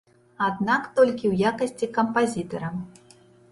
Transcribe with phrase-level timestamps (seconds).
[0.45, 2.75] Аднак толькі ў якасці кампазітара.